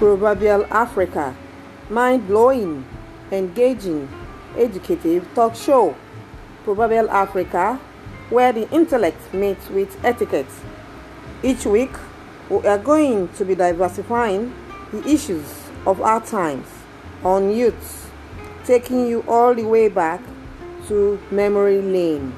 Proverbial 0.00 0.64
Africa, 0.70 1.36
mind 1.90 2.26
blowing, 2.26 2.86
engaging, 3.30 4.08
educative 4.56 5.28
talk 5.34 5.54
show. 5.54 5.94
Proverbial 6.64 7.10
Africa, 7.10 7.78
where 8.30 8.50
the 8.50 8.66
intellect 8.70 9.34
meets 9.34 9.68
with 9.68 10.02
etiquette. 10.02 10.46
Each 11.42 11.66
week, 11.66 11.90
we 12.48 12.66
are 12.66 12.78
going 12.78 13.28
to 13.34 13.44
be 13.44 13.54
diversifying 13.54 14.54
the 14.90 15.06
issues 15.06 15.68
of 15.84 16.00
our 16.00 16.24
times 16.24 16.66
on 17.22 17.50
youth, 17.54 18.10
taking 18.64 19.06
you 19.06 19.22
all 19.28 19.54
the 19.54 19.64
way 19.64 19.88
back 19.88 20.22
to 20.88 21.20
memory 21.30 21.82
lane. 21.82 22.32